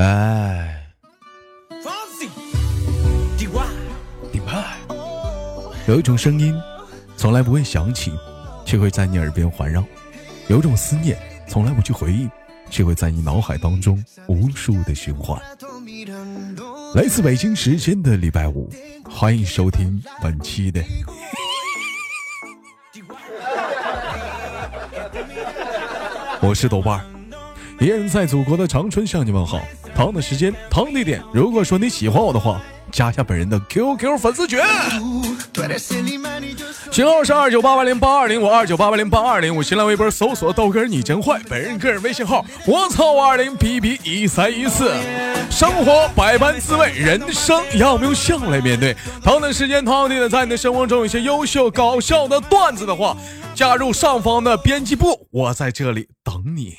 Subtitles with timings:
[0.00, 0.82] 哎，
[5.86, 6.58] 有一种声音，
[7.18, 8.10] 从来不会响起，
[8.64, 9.82] 却会在你耳边环绕；
[10.48, 12.30] 有一种思念，从来不去回忆，
[12.70, 15.38] 却会在你脑海当中无数的循环。
[16.94, 18.70] 来自北京时间的礼拜五，
[19.06, 20.82] 欢迎收听本期的。
[26.40, 27.04] 我是豆瓣儿，
[27.78, 29.60] 一人在祖国的长春向你问好。
[30.00, 31.22] 糖的时间，糖地点。
[31.30, 32.58] 如果说你喜欢我的话。
[32.90, 34.58] 加一下本人的 QQ 粉丝群，
[36.90, 44.90] 群号是二九八八零八二零五二九八八零八二零五，新浪微博搜索豆哥你真坏，本人个人微信号我操五二零 B B 一三一四。
[45.48, 48.96] 生活百般滋味，人生要用笑来面对。
[49.22, 53.16] 同的时间，同地点，在你的生活中有些优秀搞笑的段子的话，
[53.54, 56.78] 加入上方的编辑部，我在这里等你。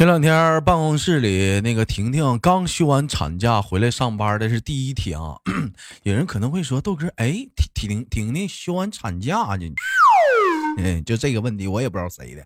[0.00, 5.36] 前两天办公室里那个婷婷刚休完产假回来上班的是第一天啊，
[6.04, 9.74] 有人可能会说豆哥，哎，婷婷婷婷休完产假呢？
[10.78, 12.42] 嗯，就这个问题我也不知道谁的。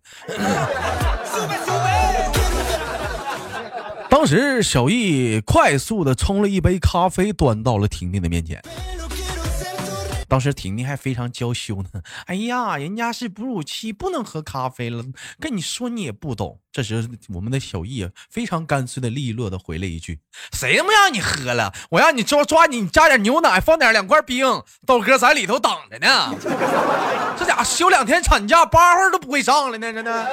[4.10, 8.60] 当时小易快速的冲了一杯咖啡，端到了婷婷的面前。
[10.28, 15.04] 当时婷婷还非常娇羞呢， 哎呀，人家是哺乳期，不能喝咖啡了。
[15.40, 16.60] 跟你说你也不懂。
[16.72, 20.18] 这时我们的小易非常干脆的利落的回了一句
[20.52, 21.72] ：“谁他妈让你喝了？
[21.90, 24.44] 我让你抓抓紧加点牛奶，放点两块冰，
[24.84, 26.34] 豆哥在里头等着呢。
[27.38, 30.28] 这家伙休两天产假，八号都不会上了呢，真的。”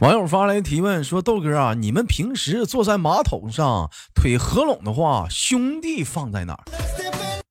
[0.00, 6.64] 网友发来提问说：“豆哥啊，你们平时坐在马桶上腿合拢的话，兄弟放在哪儿？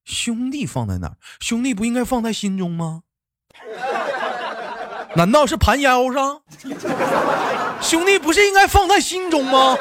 [0.05, 1.15] 兄弟放在哪儿？
[1.39, 3.01] 兄弟不应该放在心中吗？
[5.15, 6.41] 难道是盘腰上？
[7.81, 9.75] 兄弟不是应该放在心中吗？”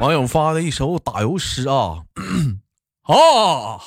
[0.00, 1.98] 网友发的一首打油诗啊
[3.08, 3.80] 啊！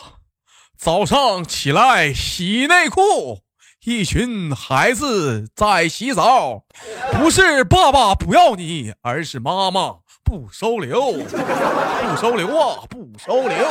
[0.80, 3.42] 早上起来洗内裤，
[3.86, 6.64] 一群孩子在洗澡，
[7.12, 13.68] 不是爸爸不要你，而是妈妈不收留，不收留啊，不收留。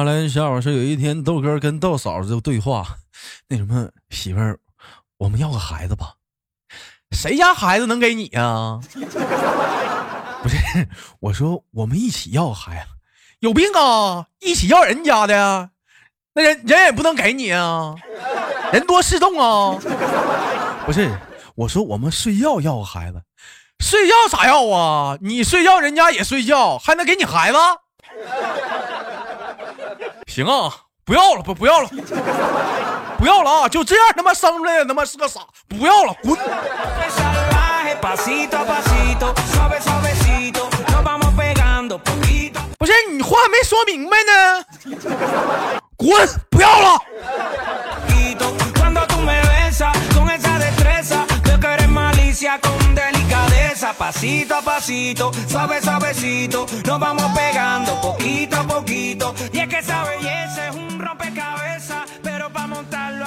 [0.00, 2.86] 网友发来小伙说：“有一天，豆哥跟豆嫂子对话，
[3.48, 4.58] 那什么媳妇儿，
[5.18, 6.14] 我们要个孩子吧？
[7.12, 8.80] 谁家孩子能给你呀？
[10.42, 10.56] 不是，
[11.20, 12.86] 我说我们一起要个孩子，
[13.40, 14.26] 有病啊！
[14.40, 15.68] 一起要人家的，
[16.34, 17.94] 那人人也不能给你啊，
[18.72, 19.78] 人多势众啊！
[20.86, 21.14] 不是，
[21.54, 23.22] 我说我们睡觉要个孩子，
[23.80, 25.18] 睡觉咋要啊？
[25.20, 27.58] 你睡觉，人家也睡觉，还能给你孩子？”
[30.30, 30.72] 行啊，
[31.04, 31.90] 不要了，不不要了，
[33.18, 33.68] 不要了啊！
[33.68, 36.38] 就这样，他妈生出来他妈是个傻，不要了，滚！
[42.78, 44.64] 不是你话没说明白呢，
[45.96, 46.28] 滚！
[46.48, 47.02] 不要了。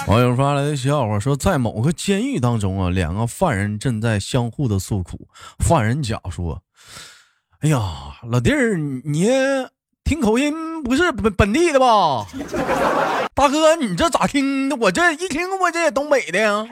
[0.05, 5.27] 网友发来的笑话说，在某个监狱当中啊，两个犯人正在相互的诉苦。
[5.57, 6.61] 犯人甲说
[7.61, 7.79] ：“哎呀，
[8.29, 9.27] 老弟儿，你
[10.03, 12.27] 听口音不是本本地的吧？
[13.33, 14.69] 大哥，你这咋听？
[14.79, 16.63] 我这一听我这东北的呀。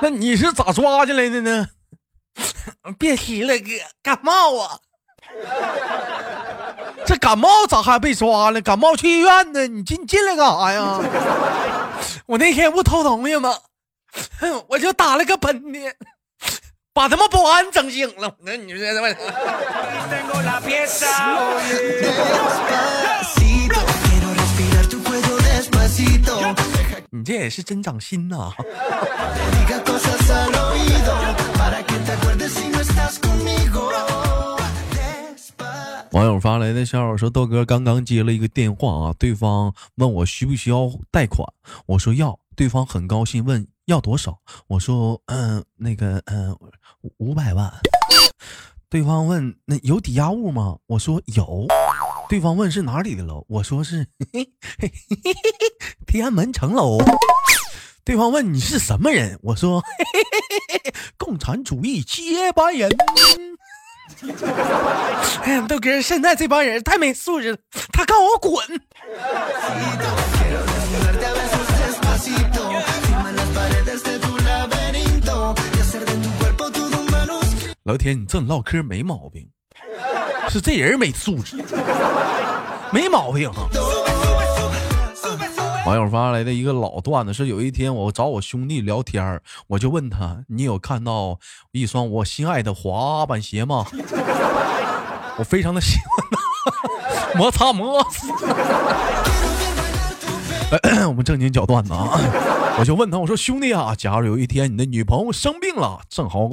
[0.00, 1.66] 那你是咋抓进来的呢？”
[2.98, 3.64] 别提了，哥，
[4.02, 4.78] 感冒啊！
[7.06, 8.60] 这感冒咋还被抓了？
[8.60, 9.66] 感冒去医院呢？
[9.66, 11.00] 你进进来干啥呀？
[12.26, 13.54] 我那天不偷东西吗？
[14.68, 15.92] 我就打了个喷嚏，
[16.92, 18.34] 把他妈保安整醒了。
[18.40, 19.08] 那你说他妈？
[27.12, 28.52] 你这也是真长心呐！
[36.12, 41.46] 网友发来的笑话说：“豆哥刚刚接了一个电话啊，对方问我需不需要贷款，
[41.86, 44.36] 我说要，对方很高兴问要多少，
[44.66, 46.56] 我说嗯，那个嗯，
[47.18, 47.72] 五百万。
[48.88, 50.76] 对方问那有抵押物吗？
[50.86, 51.66] 我说有。
[52.28, 54.04] 对方问是哪里的楼，我说是
[56.08, 56.98] 天安门城楼。
[58.04, 59.80] 对方问你是什么人，我说
[61.16, 62.90] 共产主义接班人。”
[65.42, 67.58] 哎呀，豆哥，现在这帮人太没素质了，
[67.92, 68.54] 他告我滚！
[77.84, 79.48] 老铁，你这唠嗑没毛病，
[80.48, 81.56] 是这人没素质，
[82.92, 83.50] 没毛病。
[85.90, 91.40] 网友发来的一个老段子是：有一天我找我兄弟聊天我就问他：“你有看到
[91.72, 93.84] 一双我心爱的滑板鞋吗？”
[95.36, 98.28] 我非常的喜欢，摩擦摩擦。
[101.10, 102.16] 我们正经讲段子啊，
[102.80, 106.48] 我就问他，我说兄弟啊，假如有一天你的女朋友生病了，正好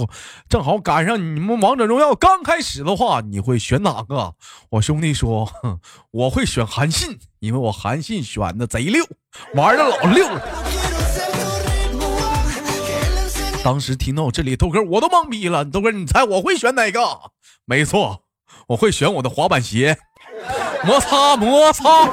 [0.49, 4.33] 正好赶上你们王者荣耀刚开始的话，你会选哪个？
[4.71, 5.49] 我兄弟说，
[6.11, 9.05] 我会选韩信，因为我韩信选的贼溜，
[9.53, 10.27] 玩的老溜。
[13.63, 16.99] 当时听到这里，豆哥我都懵逼了，豆哥你猜我会选哪个？
[17.63, 18.23] 没错，
[18.67, 19.97] 我会选我的滑板鞋，
[20.83, 22.09] 摩擦摩擦。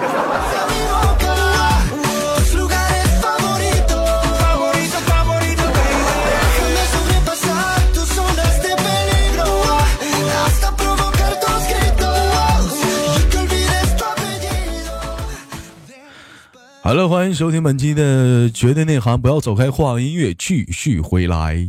[16.84, 21.66] 好了，欢迎收听本期的绝对内涵，不要走开，话音乐继续回来。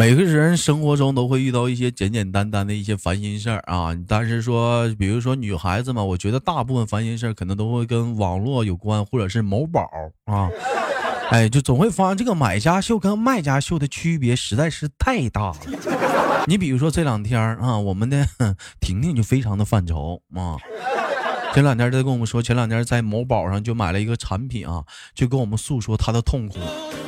[0.00, 9.82] 每个人生活中都会遇到一些简简单单的一些烦心事儿啊，但是说，比如说女孩子嘛，我觉得大部分烦心事儿可能都会跟网络有关，或者是某宝
[10.24, 10.48] 啊，
[11.28, 15.56] 哎，就总会发现这个买家秀跟卖家秀的区别实在是太大了。
[16.46, 18.26] 你比如说这两天啊，我们的
[18.80, 20.56] 婷婷就非常的犯愁啊。
[21.52, 26.58] 前两天他跟我们说，前两天在某宝上就买了一个产品啊，就跟我们诉说他的痛苦，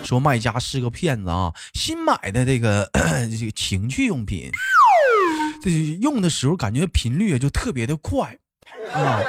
[0.04, 2.90] 说卖家是个骗子啊，新买的这个
[3.30, 4.50] 这个情趣用品，
[5.62, 8.36] 这用的时候感觉频率就特别的快
[8.92, 9.20] 啊。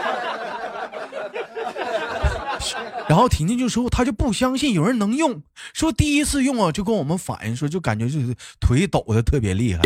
[3.13, 9.83] 然后婷婷就说，她就不相信有人能用，说第一次用啊，就跟我们反映说，就感觉就是腿抖的特别厉害，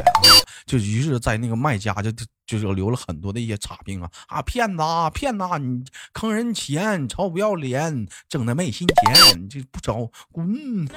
[0.66, 2.10] 就于是在那个卖家就
[2.46, 5.84] 就就留了很多的一些差评啊啊骗子啊骗子，你
[6.14, 10.88] 坑人钱，臭不要脸，挣的没心钱，你就不找滚。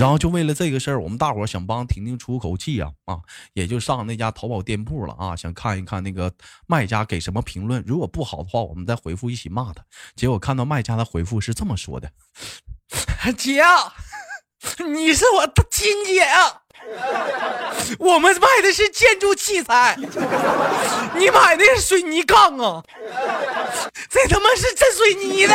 [0.00, 3.18] 然后就为了这个事儿，我们大伙儿想帮婷婷出口气啊啊，
[3.52, 6.32] 也就上那家淘宝店铺了啊，想看一看那个
[6.66, 7.84] 卖家给什么评论。
[7.86, 9.84] 如果不好的话，我们再回复一起骂他。
[10.16, 12.10] 结果看到卖家的回复是这么说的
[13.36, 13.62] ：“姐，
[14.88, 16.62] 你是我的亲姐啊，
[17.98, 19.98] 我们卖的是建筑器材，
[21.14, 22.82] 你买的是水泥杠啊，
[24.08, 25.54] 这他妈是真水泥的。”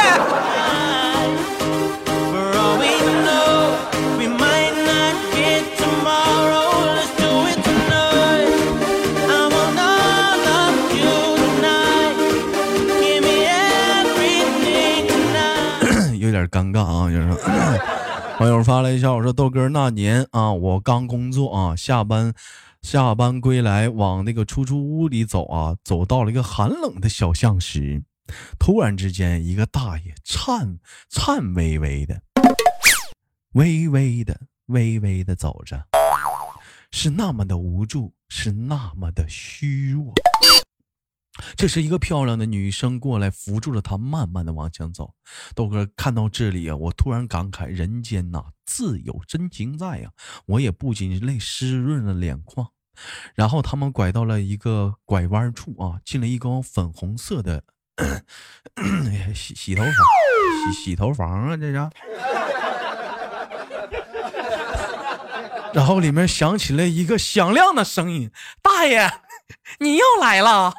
[16.47, 17.09] 尴尬啊！
[17.09, 17.27] 就是
[18.39, 22.33] 网友发来一条，我说豆哥那年啊，我刚工作啊，下班
[22.81, 28.03] 下班归来，往那个出租屋里走啊，走到了一个寒冷的小巷时，
[28.59, 32.21] 突然之间，一个大爷颤颤巍巍的、
[33.53, 34.37] 微微的、
[34.67, 35.85] 微微的走着，
[36.91, 40.13] 是那么的无助，是那么的虚弱。
[41.57, 45.13] 这是一个漂亮的女生过来扶住了他，慢慢的往前走。
[45.53, 50.11] 豆哥看到这里啊，我突然感慨：人间呐，自有真情在呀！
[50.45, 52.69] 我也不禁泪湿润了脸眶。
[53.33, 57.61] 然后他们拐到了一个拐弯处啊，进了一个粉红色的
[59.35, 59.93] 洗洗头房，
[60.71, 61.89] 洗洗头房啊，这是。
[65.73, 68.31] 然后里面响起了一个响亮的声音
[68.63, 69.11] ：“大爷，
[69.79, 70.73] 你又来了。”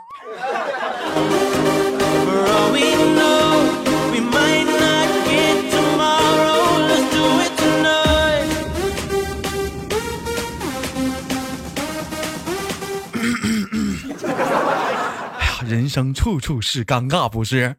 [15.69, 17.77] 人生处处是尴尬，不是？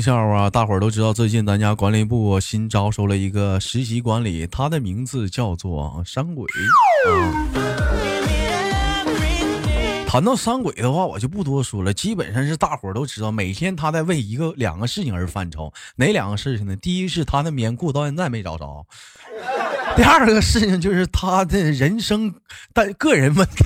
[0.00, 6.46] 笑话，大伙儿都知道，最近咱家管理部新招收了一个实习管理，他的名字叫做山鬼。
[10.06, 15.72] 谈到山鬼的话，我就不多说了，基本上是大伙儿都知道，每天他在为一个两个事情而犯愁。
[15.96, 16.74] 哪两个事情呢？
[16.76, 18.86] 第一是他的棉裤到现在没找着，
[19.96, 22.34] 第二个事情就是他的人生
[22.72, 23.64] 但个人问题。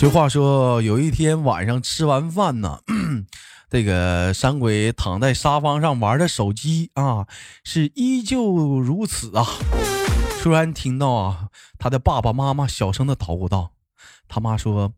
[0.00, 2.82] 这话说，有一天晚上吃完饭呢。
[3.68, 7.26] 这个山鬼躺在沙发上玩的手机啊，
[7.64, 8.40] 是依旧
[8.78, 9.44] 如此啊。
[10.40, 11.48] 突然听到啊，
[11.80, 13.72] 他的爸爸妈妈小声的叨咕道
[14.28, 14.92] ：“他妈说，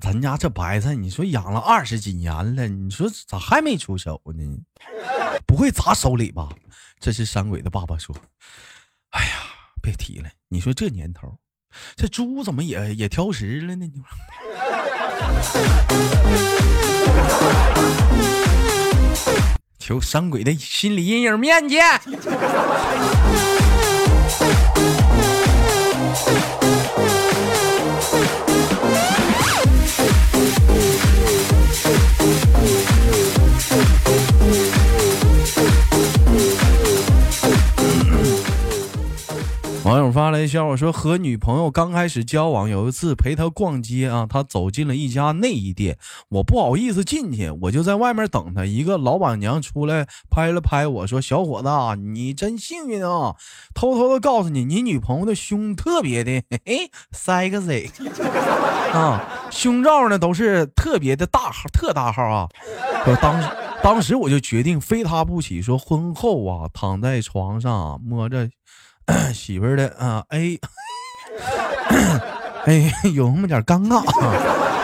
[0.00, 4.58] 咱家这白菜，你说养了二十几年了，你说咋还没出手呢？
[5.46, 6.48] 不会砸手里吧？”
[6.98, 8.12] 这是山鬼的爸爸说
[9.10, 9.32] ：“哎呀，
[9.80, 11.38] 别提了，你说这年头，
[11.96, 13.86] 这猪怎么也也挑食了呢？
[13.86, 14.02] 你。”
[19.78, 21.78] 求山鬼的心理阴影面积。
[39.90, 48.64] 网友发来笑话说，和女朋友刚开始交往，有一次陪她逛街啊，她走进了一家内衣店，我不好意思进去，我就在外面等她。
[48.64, 53.34] 一个老板娘出来拍了拍我说：“小伙子，你真幸运啊！
[53.74, 57.90] 偷偷的告诉你，你女朋友的胸特别的嘿 sexy
[58.92, 62.48] 啊，胸罩呢都是特别的大号，特大号啊。”
[63.06, 63.48] 我当时
[63.82, 68.48] 当时我就决定非他不娶，说婚后啊，躺在床上摸着。
[69.34, 70.58] 媳妇儿的啊，哎，
[72.66, 74.02] 哎，有那么点尴尬，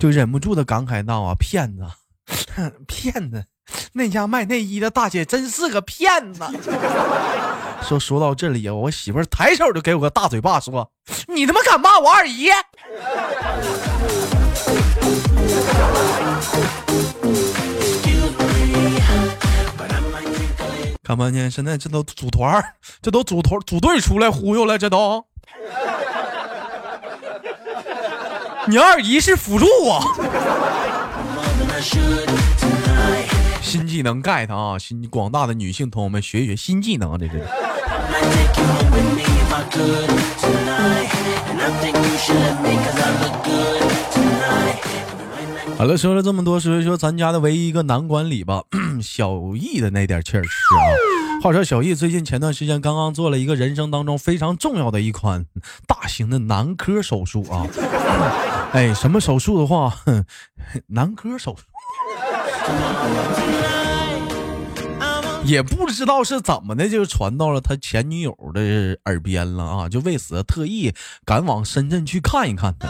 [0.01, 1.85] 就忍不住的感慨道啊，骗子，
[2.87, 3.45] 骗子，
[3.93, 6.45] 那家卖内衣的大姐真是个骗子。
[7.83, 10.91] 说说到这里啊，我媳妇儿抬手就给我个大嘴巴，说
[11.29, 12.49] 你他妈敢骂我二姨？
[21.07, 22.61] 看半天，现在这都组团
[23.01, 25.25] 这都组团组队出来忽悠了，这都。
[28.67, 30.01] 你二姨是辅助啊。
[33.63, 34.77] 新技能 get 啊！
[34.77, 37.41] 新广大的女性朋友们学一学新技能，这是。
[45.75, 48.63] 好了，说了这么多，所以说咱家的唯一一个男管理吧，
[49.03, 50.81] 小易的那点气儿是啊。
[51.43, 55.45] 话说小易最近前段时间刚刚做了一个人生当中非常重要的一款
[55.87, 57.67] 大型的男科手术啊。
[58.73, 59.95] 哎，什么手术的话，
[60.89, 61.65] 男科手术，
[65.45, 69.89] 也不知道是怎么的，就传到了他前女友的耳边了啊。
[69.91, 70.95] 就为此特意
[71.27, 72.89] 赶往深圳去看一看他。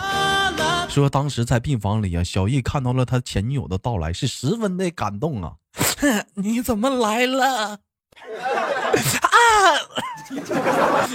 [0.89, 5.57] 说当时在病房里啊，小易看到了他前女友的到来，是十分的感动啊！
[6.35, 7.73] 你怎么来了？
[7.73, 7.79] 啊！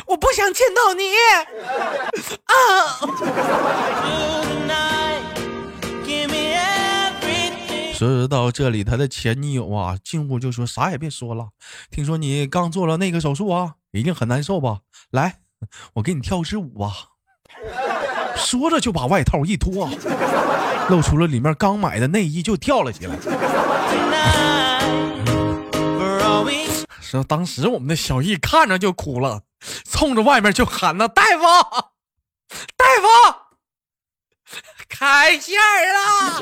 [0.06, 1.04] 我不想见到你！
[2.46, 2.54] 啊！
[7.96, 11.50] 说到这里，他的前女友啊，进屋就说：“啥也别说了，
[11.90, 14.82] 听说你刚做了那个手术啊，一定很难受吧？
[15.10, 15.40] 来，
[15.94, 17.08] 我给你跳支舞吧。”
[18.36, 19.90] 说着就把外套一脱，
[20.90, 23.16] 露出了里面刚买的内衣，就跳了起来。
[27.00, 29.42] 说当时我们的小易看着就哭了，
[29.90, 31.44] 冲着外面就喊了：“大夫，
[32.78, 33.08] 大夫，
[34.88, 36.42] 开线儿啊！”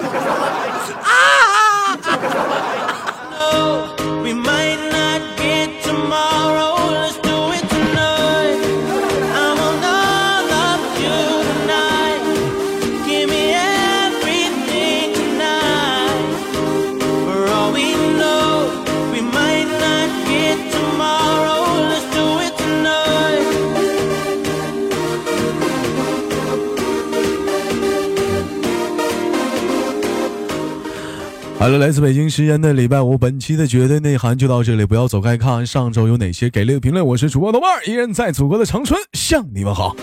[31.60, 37.06] 好了，来自北京时间的礼拜五，本期的绝对内涵就到这里，不要走开，看上周有哪些给力的评论。
[37.06, 39.94] 我是主播豆瓣，依然在祖国的长春向你们好。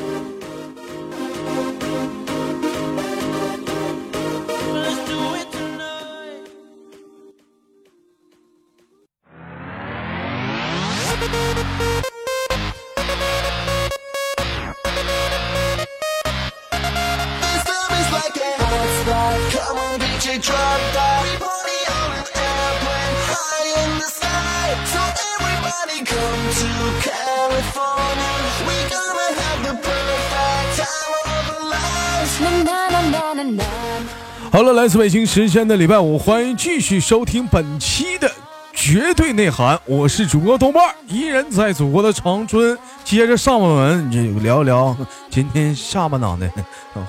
[34.66, 38.28] 了，来自北京时间的礼拜五，欢迎继续收听本期的
[38.74, 39.78] 绝对内涵。
[39.86, 42.76] 我是主播豆瓣，依然在祖国的长春。
[43.04, 44.96] 接着上半文，就聊一聊
[45.30, 46.50] 今天下半档的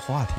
[0.06, 0.34] 话题。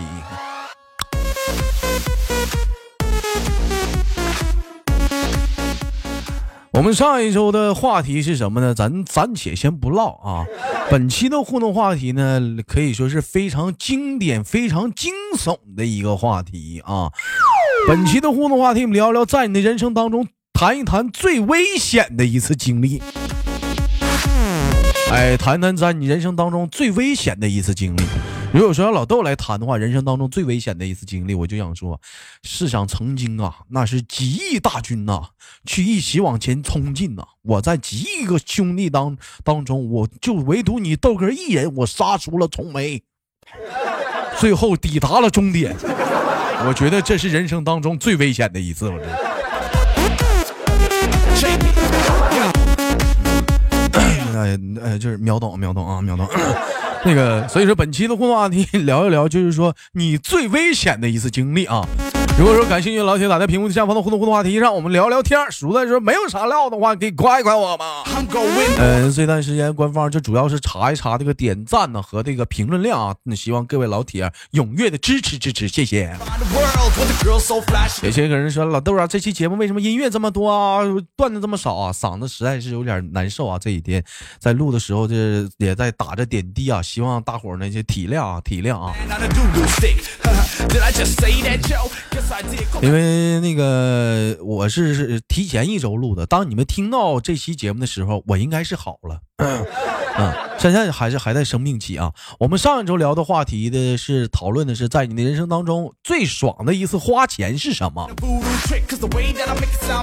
[6.79, 8.73] 我们上一周的话题是什么呢？
[8.73, 10.45] 咱暂且先不唠啊。
[10.89, 17.11] 本期的互动话题呢，可以说是非常经典、非常惊悚的一个话题啊。
[17.85, 23.03] 本期的互动话题，我们聊聊在你的人生当中谈一谈最危险的一次经历。
[25.11, 28.03] 哎，谈谈在你人生当中最危险的一次经历。
[28.51, 32.01] 如果说让老豆来谈的话，人生当中最危险的一次经历，我就想说，
[32.43, 35.21] 试想曾经啊，那是几亿大军呐，
[35.65, 43.03] 去一起往前冲进呐，我在几亿个兄弟当当中，我就唯独你豆哥一人，我杀出了重围，
[44.39, 45.75] 最后抵达了终点。
[46.65, 49.29] 我觉得这是人生当中最危险的一次，我觉得。
[54.39, 56.27] 哎哎，就是秒懂秒懂啊，秒懂。
[57.05, 61.87] 那个，所以说本期的互动话题 聊一聊，就是说你最危险的一次经历啊。
[62.39, 65.37] 如果说感兴趣的老铁打在屏幕下方的互动互动话题上，我们聊聊天。
[65.51, 68.01] 实在是没有啥料的话，可以夸一夸我嘛。
[68.77, 73.13] 嗯，这段时间官方就主要是查一查这个点赞呢和这个评论量啊。
[73.23, 76.15] 那希望各位老铁踊跃的支持支持，谢谢。
[78.03, 80.79] 有些个人说老豆啊，这期节目为什么音乐这么多啊，
[81.17, 81.91] 段子这么少啊？
[81.91, 83.59] 嗓子实在是有点难受啊。
[83.59, 84.01] 这几天
[84.39, 88.93] 在录的时候，这也在打着点滴啊，希望大伙儿呢就体谅啊，体谅啊。
[92.81, 99.21] 因为那个我是提前一周录的，当你们听到这期节目的时候，我应该是好了。
[99.39, 99.65] 嗯，
[100.59, 102.11] 现在还是还在生病期啊。
[102.39, 108.09] 我们上一周聊的话题的是讨论的是在你的人生当中最爽的一次花钱是什么？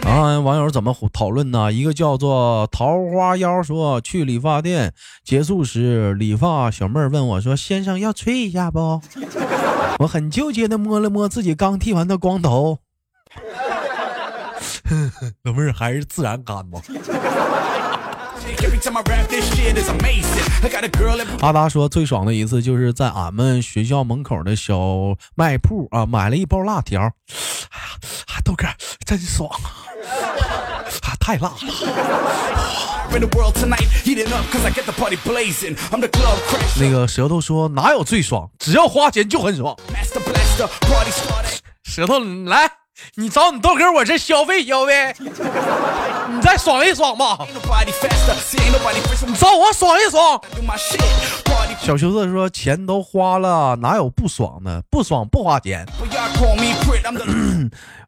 [0.08, 1.70] 啊，网友怎么讨论呢？
[1.72, 9.00] 一个叫做桃花妖说去理发店结束时，理发小妹问我说：“先生要吹一下不？”
[10.00, 12.78] 我很纠结的摸了摸自己刚剃完的光头，
[15.44, 16.80] 老妹儿还是自然干吧。
[21.40, 24.78] 阿达说最爽的一次就是在俺们学校门口的小
[25.34, 27.00] 卖铺啊，买了一包辣条。
[27.00, 28.66] 哎呀，豆哥
[29.04, 31.56] 真爽啊，太辣了。
[36.78, 39.76] 那个舌头说哪有最爽，只要花钱就很爽。
[41.84, 42.70] 舌头来，
[43.16, 47.38] 你找你豆哥我这消费消费，你再爽一爽吧。
[49.26, 50.40] 你找我爽一爽。
[51.80, 54.82] 小熊子说钱都花了，哪有不爽的？
[54.90, 55.86] 不爽不花钱。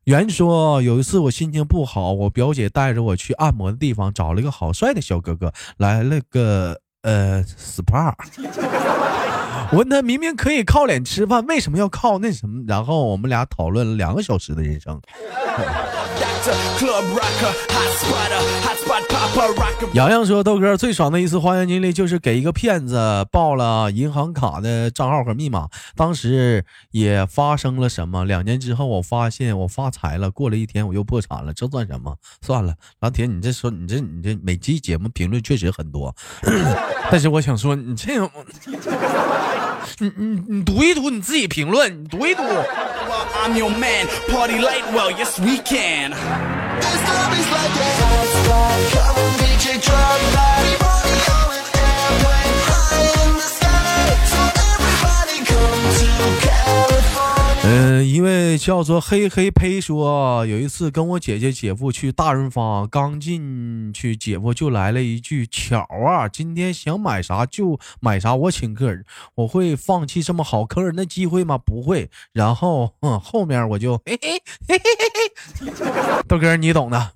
[0.05, 8.15] 原 说有一次我心情不好，我表姐带着我去按摩的地方，找了一个好帅的小哥哥，来了个呃 SPA。
[9.73, 12.65] 我问他明明可以靠脸吃饭，为什么要靠那什么？
[12.67, 14.99] 然后我们俩讨论了两个小时的人生。
[19.93, 22.97] 洋洋说：“豆哥最爽的一次花园经历，就是给一个骗子
[23.31, 25.69] 报了银行卡的账号和密码。
[25.95, 28.25] 当时也发生了什么？
[28.25, 30.31] 两年之后，我发现我发财了。
[30.31, 31.53] 过了一天，我又破产了。
[31.53, 32.17] 这算什么？
[32.41, 36.15] 算了，老铁，你这说你这你这每期节目评论确实很多，
[37.11, 38.31] 但是我想说，你这样，
[39.99, 42.43] 你你你读一读你自己评论，你读一读。”
[43.45, 46.13] I'm your man, party late, well, yes we can.
[58.19, 68.93] 因为叫做嘿嘿呸说，有一次跟我姐姐姐夫去大润发，刚进去，姐夫就来了一句：“巧啊，今天想买啥就买啥，我请客。”
[69.37, 71.57] 我会放弃这么好坑人的机会吗？
[71.57, 72.11] 不会。
[72.33, 74.81] 然后，嗯，后面我就嘿嘿嘿嘿
[75.61, 77.13] 嘿嘿，豆哥你懂的。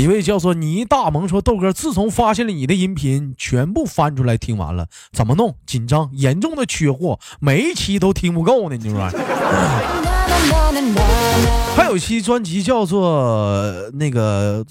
[0.00, 5.56] 一位叫做倪大萌说：“豆哥，自从发现了你的音频，全部翻出来听完了，怎么弄？
[5.66, 8.78] 紧张，严重的缺货，每一期都听不够呢。
[8.80, 8.98] 你说，
[11.76, 14.64] 还有一期专辑叫做那个。”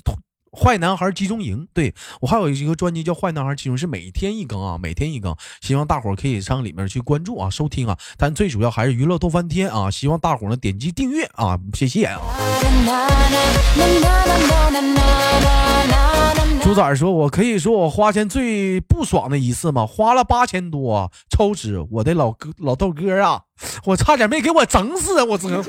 [0.52, 7.98] 坏男孩集中营，对我还有一个专辑叫《坏男孩集中》，是每天一更啊，每天一更，希望大伙可以上里面去关注啊，收听啊。
[8.18, 12.20] 但最主要还是娱乐逗翻天啊，希望大伙儿呢点击订阅啊，谢谢啊。
[16.62, 19.88] 猪仔说：“我可以说我花钱最不爽的一次吗？
[19.88, 23.42] 花了八千多抽脂，我的老哥老豆哥啊，
[23.86, 25.64] 我差点没给我整死，我只能。”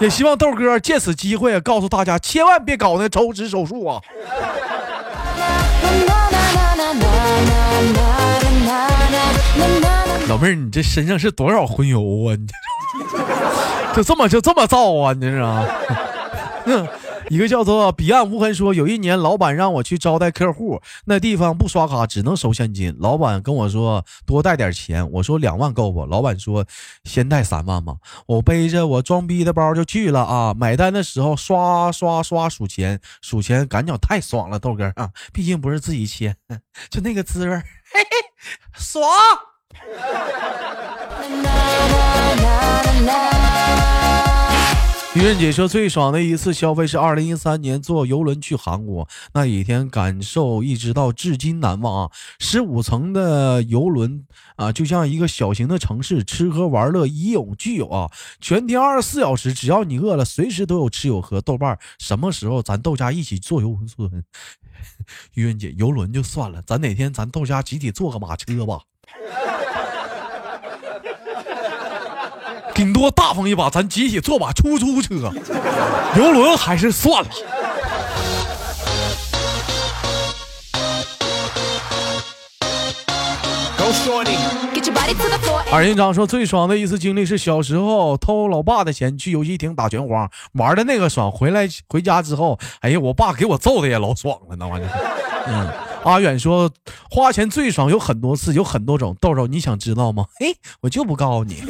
[0.00, 4.00] 也希望豆哥借此机会告诉大家，千万别搞那抽脂手术啊！
[10.28, 12.34] 老妹儿，你这身上是多少荤油啊？
[12.36, 12.46] 你
[13.96, 15.12] 就这么就这么造啊？
[15.12, 15.64] 你这是啊？
[17.32, 22.94] 一个叫做彼岸无痕说，有一年老板让我去招待客户，那地方不刷卡，只能收现金。
[23.00, 26.04] 老板跟我说多带点钱，我说两万够不？
[26.04, 26.66] 老板说
[27.04, 27.94] 先带三万吧。
[28.26, 30.52] 我背着我装逼的包就去了啊！
[30.52, 36.36] 买单的时候刷刷刷数钱，数钱感觉太爽了，豆哥啊，毕竟不是自己钱，
[36.90, 37.64] 就那个滋味，嘿
[37.94, 38.10] 嘿，
[38.74, 39.08] 爽。
[45.14, 52.10] 愚人姐说最爽的一次消费是二零一三年坐游轮去韩国，那一天感受一直到至今难忘啊！
[52.38, 54.24] 十五层的游轮
[54.56, 58.10] 啊，就像一个小型的城市，吃喝玩乐一有俱有啊！
[58.40, 61.42] 全天二十四小时，只要你饿了，随时都有吃有喝。
[61.42, 64.24] 豆瓣什么时候咱豆家一起坐游轮？
[65.34, 68.80] 愚人姐，游轮就算了，咱哪天咱豆家集体坐个马车吧？
[72.82, 75.32] 顶多大方一把，咱集体坐把出租车，
[76.18, 77.28] 游轮还是算了。
[85.70, 91.30] 二营长说，最爽的一次经历是小时候偷老爸的钱去游戏厅打拳皇，玩的那个爽。
[91.30, 94.90] 回来回家之后，哎呀，我爸给我揍的也老爽了，那玩意儿。
[95.46, 95.70] 嗯，
[96.02, 96.68] 阿远说，
[97.08, 99.16] 花钱最爽有很多次，有很多种。
[99.20, 100.26] 豆豆，你想知道吗？
[100.40, 101.62] 嘿，我就不告诉你。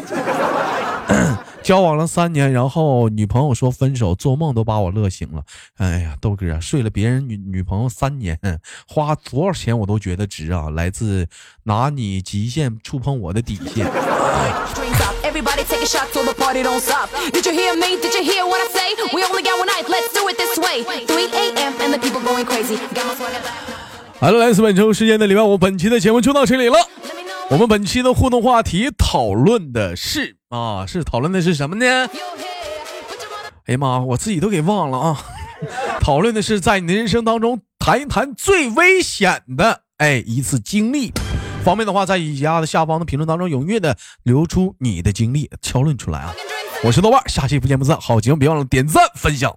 [1.62, 5.42] 交往了三年，然后女朋友说分手，做梦都把我乐醒了。
[5.76, 8.38] 哎呀，豆哥睡了别人女女朋友三年，
[8.88, 10.70] 花多少钱我都觉得值啊！
[10.70, 11.26] 来自
[11.64, 13.86] 拿你极限触碰我的底线。
[24.18, 26.76] 好了，来自本周时间的礼拜五，本期的节目就到这里了。
[27.50, 31.86] 我们本期的互动话题讨论的是啊，是讨论的是什么呢？
[33.64, 35.24] 哎呀妈，我自己都给忘了啊！
[35.98, 41.10] 讨论的是在你的人生当中谈一谈最危险的哎一次经历。
[41.64, 46.34] 方便的话，在以下的下方的评论当中踊跃的留出你的经历，敲论出来啊！
[46.84, 47.98] 我是豆瓣，下期不见不散。
[47.98, 49.56] 好节目别忘了点赞分享。